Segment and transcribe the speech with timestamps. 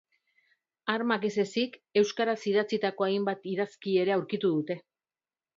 [0.93, 4.83] Armak ez ezik, euskaraz idatzitako hainbat idazki ere aurkitu dute.